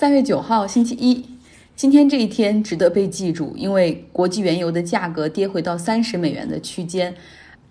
[0.00, 1.22] 三月九号，星期一，
[1.76, 7.14] 今天这一天值得被记住，因为国际原油的价格跌回到三十美元的区间，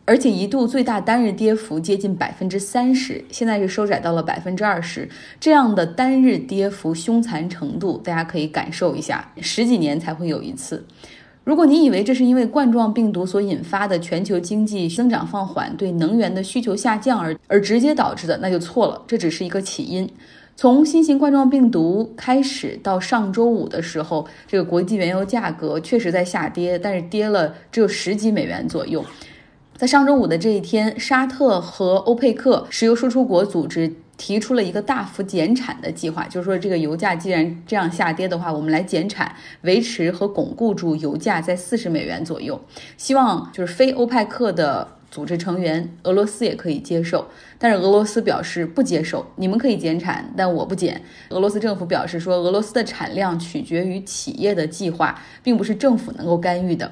[0.05, 5.09] 而且一度最大单日跌幅接近百分之三十，现在是收窄到了百分之二十。
[5.39, 10.85] 这样的单日跌幅凶残程度，大家可以感受一下，十几年才会有一次。
[11.43, 20.07] 如果你以为这是因为冠状病毒所引发的全球经济增长放缓、对能源的需求下降而而直接导致的，那就错了，这只是一个起因。
[20.59, 29.05] 从新型冠状病毒开始到上周五的时候，这个国际原油价格确实在下跌，但是跌了只有十几美元左右。
[29.77, 42.59] 在上周五的这一天，沙特和欧佩克石油输出国组织提出了一个大幅减产的计划，就是说这个油价既然这样下跌的话，我们来减产，维持和巩固住油价在四十美元左右。
[42.97, 44.98] 希望就是非欧派克的。
[45.11, 47.27] 组织成员俄罗斯也可以接受，
[47.57, 49.25] 但是俄罗斯表示不接受。
[49.35, 51.01] 你们可以减产，但我不减。
[51.29, 56.91] 俄罗斯政府表示说，俄罗斯的产量取决于企业的计划，并不是政府能够干预的。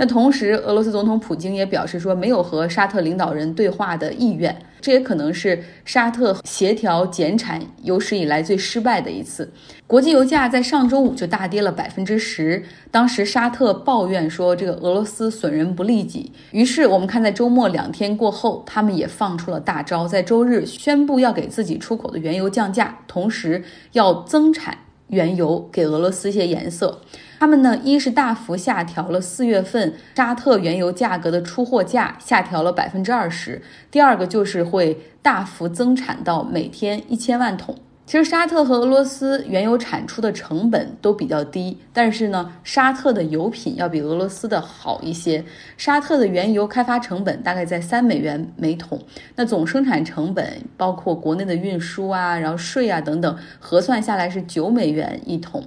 [0.00, 4.56] 那同时，俄罗斯总统普京也表示说，没有和沙特领导人对话的意愿。
[4.80, 9.52] 这也可能是沙特协调减产有史以来最失败的一次。
[9.88, 16.30] 国际油价在上周五就大跌了百分之十，当时沙特抱怨说这个俄罗斯损人不利己。
[16.52, 24.78] 于是我们看，在周末两天过后，他们也放出了大招，在周日宣布要给自己出口的原油降价，同时要增产。
[25.08, 27.00] 原油给俄罗斯一些颜色，
[27.38, 37.74] 他们呢，一是大幅下调了四月份沙特原油价格的出货价，下调了百分之二十；第二个就是会大幅增产到每天一千万桶。
[38.08, 45.44] 其实沙特和俄罗斯原油产出的成本都比较低，但是呢，沙特的油品要比俄罗斯的好一些。
[45.76, 48.98] 沙特的原油开发成本大概在三美元每桶，
[49.36, 55.62] 那总生产成本包括国内的运输啊，然后税啊等等，核算下来是九美元一桶。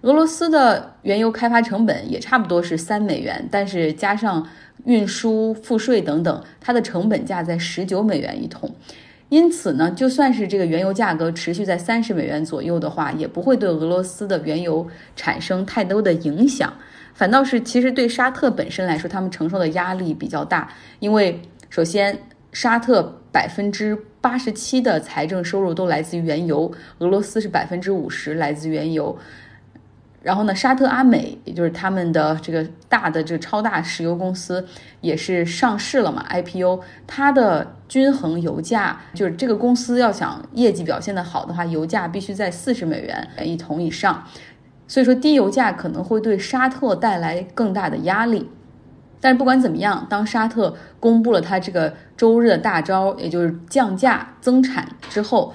[0.00, 4.44] 俄罗斯的原油开发成本也差不多是三美元，但是加上
[4.86, 8.68] 运输、赋税等等，它的成本价在十九美元一桶。
[9.28, 16.72] 因此呢，就算是这个原油价格持续在三十美元左右的话，也不会对俄罗斯的原油产生太多的影响，
[17.12, 20.70] 反倒是其实对沙特本身来说，他们承受的压力比较大。
[21.00, 22.16] 因为首先，
[22.52, 29.18] 沙特百分之八十七的财政收入都来自于原油，俄罗斯是百分之五十来自原油。
[30.26, 34.66] 然后呢，沙特阿美，也就是他们的这个大的这个超大石油公司，
[35.00, 36.80] 也是上市了嘛，IPO。
[37.06, 44.24] 它的均衡油价，就是这个公司要想业绩表现的好的话，油价必须在四十美元一桶以上。
[44.88, 48.50] 所以说，低油价可能会对沙特带来更大的压力。
[49.20, 55.54] 但是不管怎么样，当沙特公布了它这个周日的大招，也就是降价增产之后。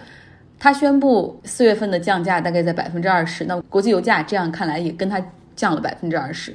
[0.63, 5.19] 他宣布四月份的降价大概在百分之二十，那国际油价这样看来也跟它
[5.55, 6.53] 降了百分之二十。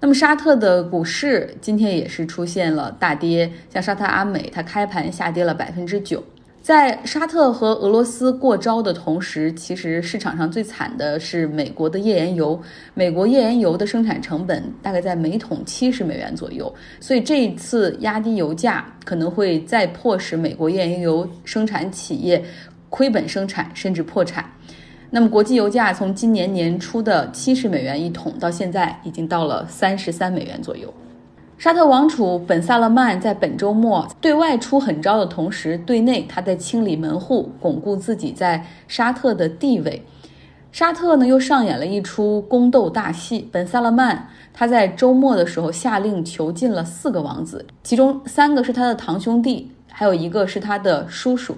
[0.00, 6.24] 那么沙特的股市今天也是出现了大跌，像沙特阿美，它开盘下跌了百分之九。
[6.62, 12.58] 在沙特和俄罗斯过招的同时，其实市场上最惨的是美国的页岩油。
[12.94, 22.42] 美国页岩油的生产成本大概在每桶七十美元左右，所以这一次压低油价可能会再迫使美国页岩油生产企业。
[22.96, 24.52] 亏本生产甚至破产，
[25.10, 30.90] 那么国际油价从今年年初的七十美元一桶，到现在已经到了三十三美元左右。
[31.58, 40.02] 沙特王储本·萨勒曼在本周末对外出狠招的同时，对内他在清理门户，巩固自己在沙特的地位。
[40.72, 51.54] 沙特呢又上演了一出宫斗大戏，本·萨勒曼他在周末的时候下令囚禁了四个王子，其中三个是他的堂兄弟，还有一个是他的叔叔。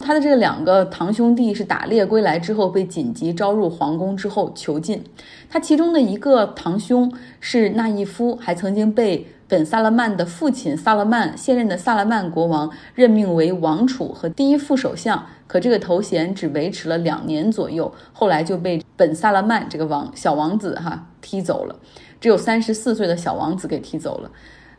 [0.00, 5.04] 他的这两个堂兄弟是打猎归来之后被紧急招入皇宫之后囚禁。
[5.48, 15.26] 他其中的一个堂兄是纳伊夫，还曾经被本·萨勒曼的父亲萨勒曼现任的萨勒曼国王任命为王储和第一副首相。
[15.46, 21.76] 可这个头衔只维持了两年左右，后来就被本·萨勒曼这个王小王子哈踢走了，
[22.20, 24.30] 只有三十四岁的小王子给踢走了。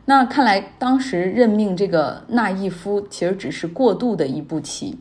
[0.05, 4.97] 那看来，当时任命这个纳伊夫其实只是过渡的一步棋。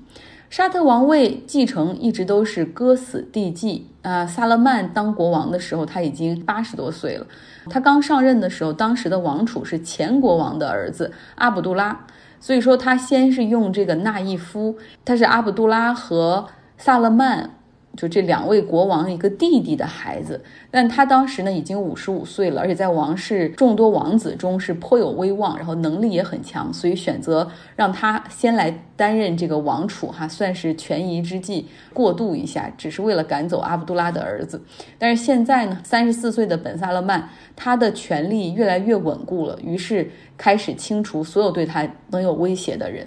[0.51, 4.27] 沙特王位继承一直都是哥死弟继啊。
[4.27, 7.27] 萨勒曼当国王的时候，他已经八十多岁了。
[7.71, 12.05] 他刚上任的时候，当时的王储是前国王的儿子阿卜杜拉，
[12.41, 17.51] 所以说他先是用这个纳伊夫，他是阿卜杜拉和萨勒曼
[17.97, 20.41] 就这两位国王一个弟弟的孩子，
[20.71, 34.63] 但他当时呢已经五十五岁了，而且在王室众多王子中是颇有威望，然后能力也很强，所以选择让他先来担任这个王储，哈，算是权宜之计，过渡一下，只是为了赶走阿卜杜拉的儿子。
[34.97, 40.09] 但是现在呢，三十四岁的本萨勒曼，他的权力越来越稳固了，于是
[40.39, 43.07] 开始清除所有对他能有威胁的人。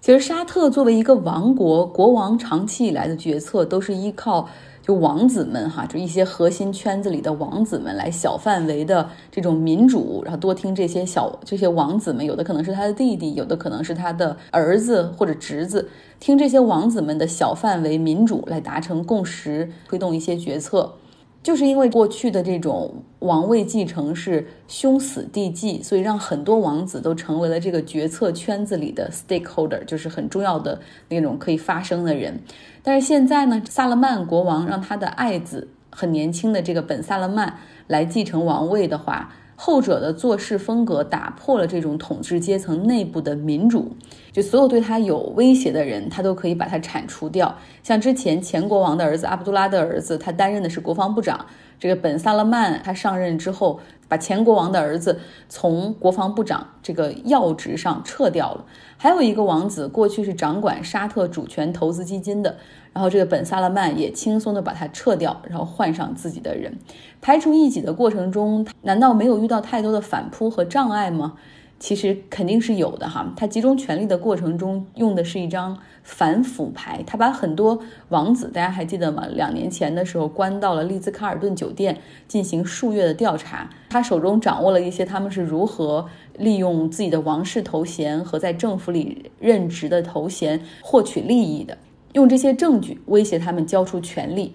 [0.00, 4.48] 其实沙特作为一个王国，国王长期以来的决策都是依靠
[4.80, 15.88] 就王子们哈，就一些核心圈子里的王子们来小范围的这种民主，然后多听这些小这些王子们，有的可能是他的弟弟，有的可能是他的儿子或者侄子，
[16.20, 20.94] 听这些王子们的小范围民主来达成共识，推动一些决策。
[21.42, 32.40] 就是因为过去的这种王位继承是兄死弟继，所以让很多王子都成为了这个决策圈子里的 stakeholder，就是很重要的那种可以发声的人。
[32.82, 39.34] 但是现在呢，萨勒曼国王让他的爱子很年轻的这个本萨勒曼来继承王位的话。
[39.60, 43.90] 后者的做事风格打破了这种统治阶层内部的民主，
[44.30, 47.52] 就所有对他有威胁的人，他都可以把他铲除掉。
[47.82, 51.44] 像之前前国王的儿子阿卜杜拉的儿子，他担任的是国防部长。
[51.78, 58.64] 这个本萨勒曼他上任之后，把前国王的儿子从国防部长这个要职上撤掉了。
[58.96, 62.56] 还有一个王子过去是掌管沙特主权投资基金的。
[62.94, 66.76] 然后这个本萨勒曼也轻松的把他撤掉，然后换上自己的人，
[67.20, 71.34] 排除异己的过程中，难道没有遇到太多的反扑和障碍吗？
[71.78, 73.32] 其实肯定是有的哈。
[73.36, 75.78] 他集中权力的过程中用的是一张
[76.08, 77.78] 反腐牌，他把很多
[78.08, 79.26] 王子，大家还记得吗？
[79.34, 86.08] 两年前的时候关到了丽兹卡尔顿酒店进行数月的调查，他手中掌握了一些他们是如何
[86.38, 91.76] 利用自己的王室头衔和在政府里任职的头衔获取利益的。
[92.14, 94.54] 用这些证据威胁他们交出权力，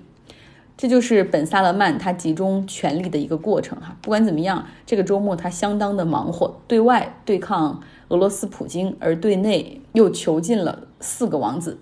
[0.75, 3.95] 这就是本萨勒曼他集中权力的一个过程哈。
[4.01, 11.77] 不管怎么样，这个周末他相当的忙活，对外对抗俄罗斯普京，而对内又囚禁了四个王子。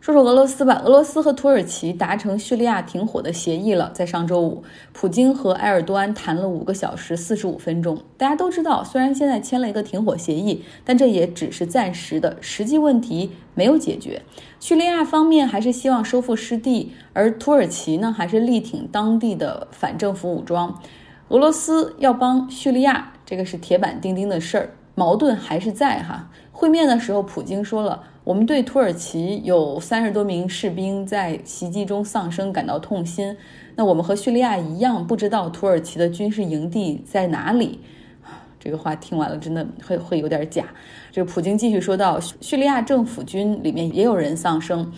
[0.00, 3.90] 说说俄罗斯吧，俄罗斯和土耳其达成叙利亚停火的协议了。
[3.92, 4.62] 在上周五，
[4.94, 8.02] 普京和埃尔多安谈了五个小时四十五分钟。
[8.16, 14.22] 大家都知道，虽然现在签了一个停火协议，但这也只是暂时的，实际问题没有解决。
[14.58, 20.80] 叙利亚方面还是希望收复失地，而土耳其呢，还是力挺当地的反政府武装。
[21.28, 26.30] 俄罗斯要帮叙利亚，这个是铁板钉钉的事儿，矛盾还是在哈。
[26.50, 28.04] 会面的时候，普京说了。
[28.30, 33.36] 我们对土耳其有三十多名士兵在袭击中丧生感到痛心。
[33.74, 37.80] 那我们和叙利亚一样，不知道土耳其的军事营地在哪里。
[38.60, 40.66] 这个话听完了，真的会会有点假。
[41.10, 44.92] 这个普京继续说道：“叙利亚政府军里面也有人丧生，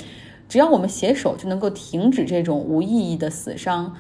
[0.47, 3.97] 只要我们携手，就能够停止这种无意义的死伤。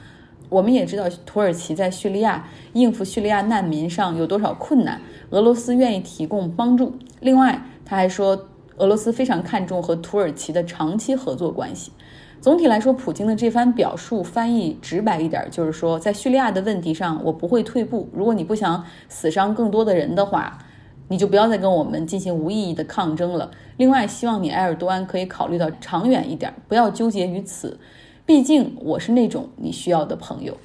[0.51, 5.01] 我们也知道土耳其在叙利亚应付叙利亚难民上有多少困难，
[5.31, 6.95] 俄罗斯愿意提供帮助。
[7.21, 8.49] 另外，他还说。”
[8.83, 11.93] 俄罗斯非常看重和土耳其的长期合作关系。
[12.41, 18.09] 总体来说，普京的这番表述翻译直白一点，就是说，在叙利亚的问题上，我不会退步。
[18.13, 20.59] 如果你不想死伤更多的人的话，
[21.07, 23.49] 你就不要再跟我们进行无意义的抗争了。
[23.77, 27.79] 另外，希望你埃尔多安可以考虑到长远一点，不要纠结于此。
[28.27, 30.57] 毕竟，我是那种你需要的朋友。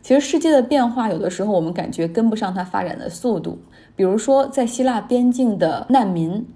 [0.00, 3.58] 其实，世界的变化有的时候我们感觉跟不上它发展的速度。
[3.98, 6.46] 比如说，在希腊边境的难民，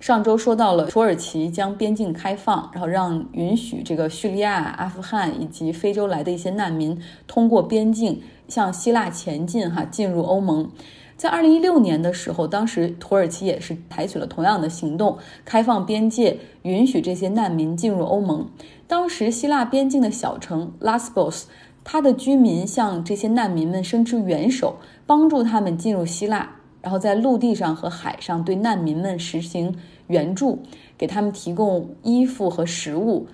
[0.00, 10.68] 上周说到了土耳其将边境开放，然后让允许这个叙利亚、阿富汗以及非洲来的一些难民通过边境向希腊前进，哈，进入欧盟。
[11.16, 18.50] 在二零一六年的时候，当时土耳其也是采取了同样的行动，开放边界，允许这些难民进入欧盟。
[18.88, 21.46] 当时希腊边境的小城拉斯波斯，
[21.84, 26.56] 它的居民向这些难民们伸出援手，帮助他们进入希腊。
[26.82, 29.74] 然后在陆地上和海上对难民们实行
[30.06, 30.60] 援助，
[30.96, 33.26] 给他们提供衣服和食物。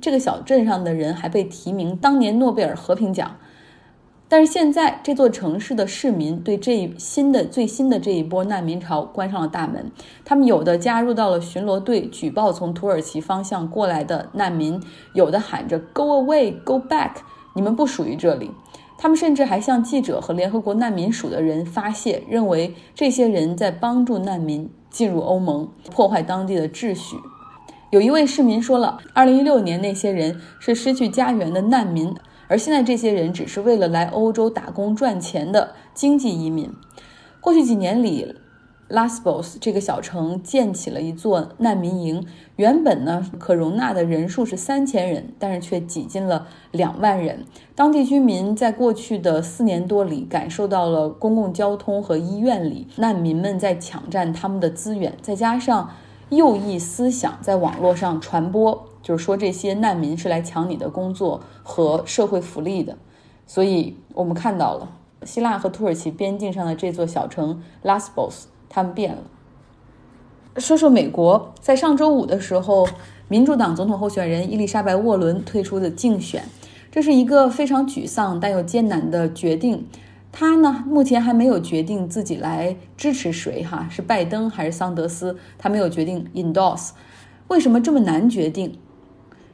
[0.00, 3.36] 这个小镇上的人还被提名当年诺贝尔和平奖。
[4.28, 9.92] 但是现在这座城市的市民对这一新的最新的这一波难民潮关上了大门。
[10.24, 14.80] 他们有的加入到了巡逻队，举报从土耳其方向过来的难民；
[15.14, 17.12] 有的喊着 “Go away, go back”，
[17.54, 18.50] 你们不属于这里。
[19.06, 27.16] 他们甚至还向记者和联合国难民署的人发泄，认为这些人在帮助难民进入欧盟，破坏当地的秩序。
[27.90, 32.12] 有一位市民说了：“2016 年那些人是失去家园的难民，
[32.48, 36.68] 而现在这些人只是为了来欧洲打工赚钱的经济移民。”
[37.40, 38.34] 过去几年里，
[38.88, 42.24] 拉斯波斯这个小城建起了一座难民营，
[42.54, 47.44] 原本呢可容纳的人数是三千人，但是却挤进了两万人。
[47.74, 55.90] 当地居民在过去的四年多里感受到了公共交通和医院里难民们在抢占他们的资源，再加上
[56.28, 62.96] 右翼思想在网络上传播，就是说这些难民是来抢你的工作和社会福利的，
[63.48, 64.88] 所以我们看到了
[65.24, 68.46] 希腊和土耳其边境上的这座小城拉斯波斯。
[68.68, 69.22] 他们变了。
[70.58, 72.88] 说说美国，在上周五的时候，
[73.28, 76.44] 民主党总统候选人伊丽莎白·沃伦推出的竞选，
[76.90, 79.86] 这是一个非常沮丧但又艰难的决定。
[80.32, 85.36] 他呢，目前还没有决定自己来支持谁，哈，是拜登还是桑德斯？
[85.56, 86.90] 他没有决定 endorse。
[87.48, 88.78] 为什么这么难决定？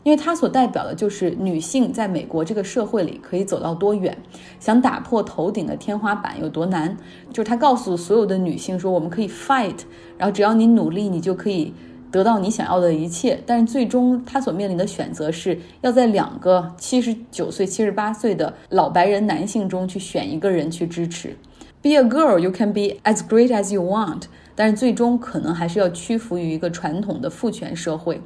[0.05, 4.17] 因为它所代表的就是女性在美国这个社会里可以走到多远，
[4.59, 6.97] 想打破头顶的天花板有多难。
[7.31, 9.77] 就是他告诉所有的女性说，我们可以 fight，
[10.19, 11.73] 然后只要你努力，你就可以
[12.11, 13.41] 得到你想要的一切。
[13.47, 21.37] 但是最终她所面临的选择是要在两个七十九岁、七十八岁的老白人男性中去选一个人去支持。
[21.81, 24.23] Be a girl, you can be as great as you want.
[24.55, 28.21] 但是最终可能还是要屈服于一个传统的父权社会。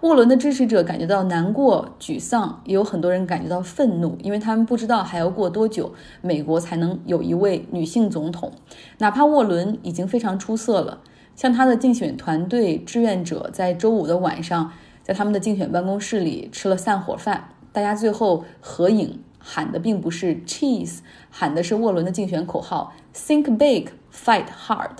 [0.00, 8.52] 沃伦的支持者感觉到难过、沮丧，也有很多人感觉到愤怒，因为他们不知道还要过多久，美国才能有一位女性总统。
[8.98, 11.00] 哪怕沃伦已经非常出色了，
[11.34, 20.98] 像他的竞选团队志愿者在周五的晚上，在他们的竞选办公室里吃了散伙饭，大家最后合影喊的并不是 cheese，
[21.30, 24.98] 喊的是沃伦的竞选口号：Think big, fight hard。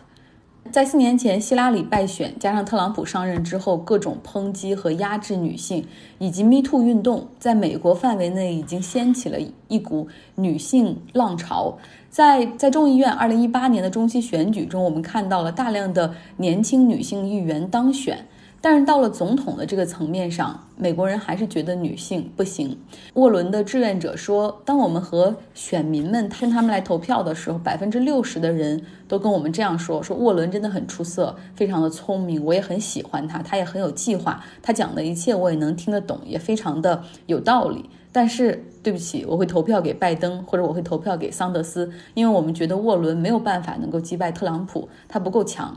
[0.70, 5.84] 在四年前希拉里败选，加上特朗普上任之后各种抨击和压制女性，
[6.18, 11.76] 以及 Me Too 运动，在美国范围内已经掀起了一股女性浪潮。
[12.10, 18.18] 在在众议院二零一八年的中期选举中，我们看到了大量的年轻女性议员当选。
[18.60, 22.76] 但是到了总统的这个层面上，美国人还是觉得女性不行。
[23.14, 37.88] 沃伦的志愿者说，当我们和选民们跟他们来投票的时候，百分之六十的人都跟我们这样说：说沃伦真的很出色，非常的聪明，我也很喜欢他，他也很有计划，他讲的一切我也能听得懂，也非常的有道理。
[38.10, 45.76] 但是对不起，我会投票给拜登，或者我会投票给桑德斯，因为我们觉得沃伦没有办法能够击败特朗普，他不够强。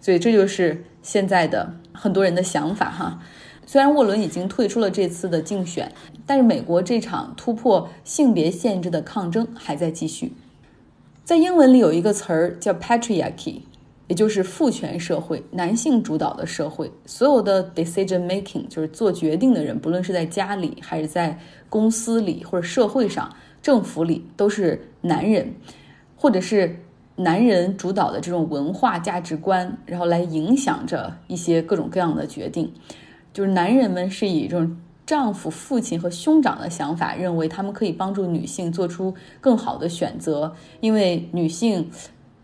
[0.00, 3.20] 所以这就是现在的很多人的想法哈。
[3.66, 5.92] 虽然沃伦已经退出了这次的竞选，
[6.26, 10.32] 但是美国这场突破性别限制的抗争还在继续。
[11.24, 13.60] 在英文里有一个词儿叫 patriarchy，
[14.08, 16.90] 也就是父权社会、男性主导的社会。
[17.06, 21.38] 所有的 decision making，就是做决定的人，不论是在家里还是在
[21.70, 25.54] 公司里或者社会上、政府里，都是男人，
[26.16, 26.80] 或者是。
[27.16, 32.72] 男人主导的这种文化价值观，然后来影响着一些各种各样的决定。
[33.32, 40.54] 就是男人们是以这种丈夫、父亲和兄长的想法，认为他们可以帮助女性做出更好的选择。
[40.80, 41.88] 因为女性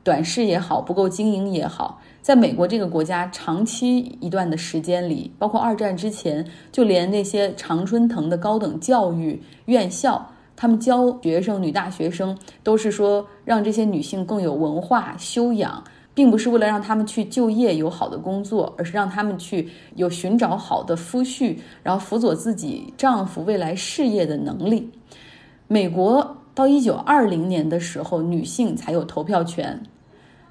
[0.05, 10.31] 短视也好，不够精英也好，在美国这个国家，长期一段的时间里，包括二战之前，就连那些常春藤的高等教育院校。
[10.61, 24.91] 他们教学生，女大学生都是说让这些女性更有文化修养，并不是为了让他们去就业有好的工作，而是让他们去有寻找好的夫婿，然后辅佐自己丈夫未来事业的能力。
[25.67, 29.83] 美国到一九二零年的时候，女性才有投票权，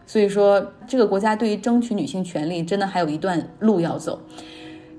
[0.08, 4.20] 所以说这个国家对于争取女性权利，真的还有一段路要走。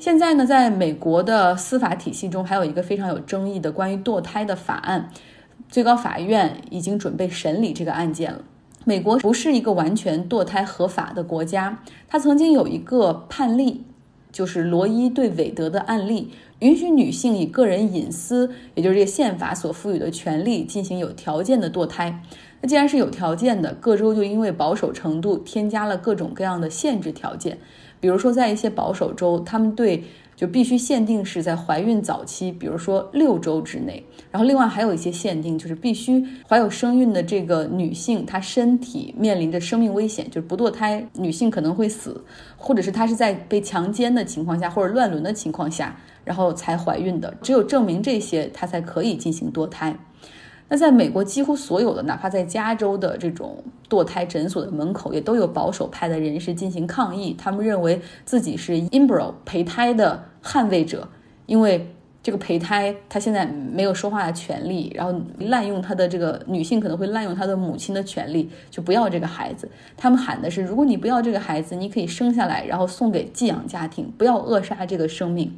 [0.01, 5.11] 现在呢，在美国的司法体系中，还有一个非常有争议的关于堕胎的法案，
[5.69, 8.43] 最高法院已经准备审理这个案件了。
[8.87, 13.85] 美国不是一个完全堕胎合法的国家，它曾经有一个判例，
[14.33, 16.31] 就是罗伊对韦德的案例，
[16.61, 22.23] 允许女性以个人隐私，也就是这个宪法所赋予的权利进行有条件的堕胎。
[22.63, 27.59] 那既然是有条件的，各州就因为保守程度添加了各种各样的限制条件。
[28.01, 30.03] 比如说，在一些保守州，他们对
[30.35, 34.03] 就必须限定是在怀孕早期，比如说六周之内。
[34.31, 42.25] 然后，另外还有一些限定，就是必须怀有身孕的这个女性，她身体面临着生命危险，就是不堕胎，女性可能会死，
[42.57, 47.35] 或者是她是在被强奸的情况下或者乱伦的情况下，然后才怀孕的。
[47.43, 49.95] 只有证明这些，她才可以进行堕胎。
[50.73, 57.35] 那在美国，几乎所有的，哪怕在加州的这种堕胎诊所的门口，也都有保守派的人士进行抗议。
[57.37, 61.09] 他们认为自己是 embryo（ 胚胎的捍卫者，
[61.47, 69.69] 因为这个胚胎他现在没有说话的权利，然后滥用他的这个女性可能会滥用他的母亲的权利，就不要这个孩子。
[69.97, 75.53] 他们喊的是，如果你不要这个孩子，你可以生下来，然后送给寄养家庭，不要扼杀这个生命。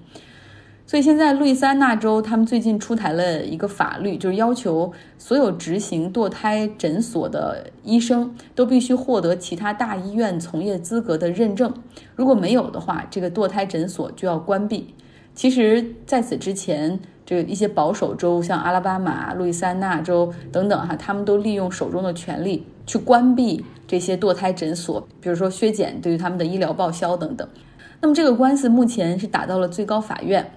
[0.85, 11.73] 所以现在路易斯安那州他们最近出台了一个法律，就是要求所有执行堕胎诊所的医生都必须获得其他大医院从业资格的认证，
[12.15, 14.95] 如果没有的话，这个堕胎诊所就要关闭。
[15.35, 27.49] 其实，在此之前，这一些保守州，像阿拉巴马、路易斯安那州等等，哈，他们都利用手中的权力去关闭这些堕胎诊所，比如说削减对于他们的医疗报销等等。
[28.03, 30.51] 那么，这个官司目前是打到了最高法院。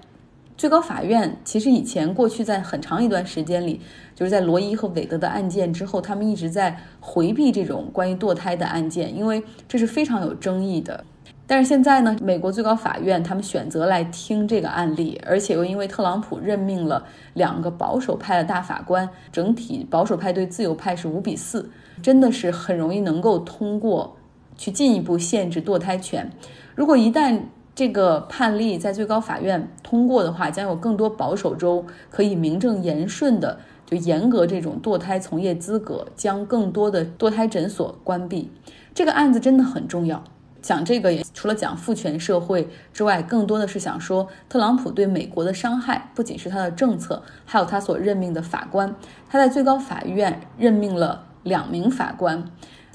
[0.56, 3.80] 最高法院其实以前过去在很长一段时间里，
[4.14, 11.04] 就是在罗伊和韦德的案件之后，他们一直在回避这种关于堕胎的案件，因为这是非常有争议的。
[11.48, 21.70] 但是现在呢，美国最高法院他们选择来听这个案例，而且又因为特朗普任命了两个保守派的大法官，整体保守派对自由派是五比四，
[22.02, 24.16] 真的是很容易能够通过
[24.56, 26.28] 去进一步限制堕胎权。
[26.74, 27.40] 如果一旦
[27.76, 38.50] 这个判例在最高法院通过的话，将有更多保守州可以名正言顺的就严格这种堕胎从业资格，将更多的堕胎诊所关闭。
[38.94, 40.24] 这个案子真的很重要。
[40.62, 48.96] 讲这个也除了讲父权社会之外，更多的是想说特朗普对美国的伤害，不仅是他的政策，还有他所任命的法官。
[49.28, 52.42] 他在最高法院任命了两名法官，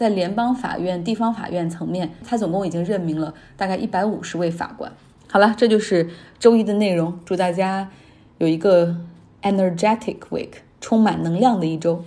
[0.01, 4.91] 在联邦法院、地方法院层面，他总共已经任命了大概一百五十位法官。
[5.27, 7.19] 好了，这就是周一的内容。
[7.23, 7.87] 祝大家
[8.39, 8.95] 有一个
[9.43, 12.03] energetic week，充满能量的一周。